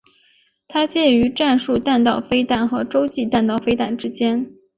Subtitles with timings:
[0.67, 4.51] 它介于战术弹道飞弹和洲际弹道飞弹之间。